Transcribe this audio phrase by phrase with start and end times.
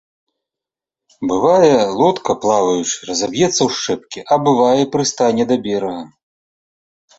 [1.31, 6.05] Бывае, лодка, плаваючы, разаб'ецца ў шчэпкі, а бывае, прыстане да берага.